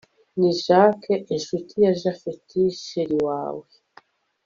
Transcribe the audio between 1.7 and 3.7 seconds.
ya japhet chr wawe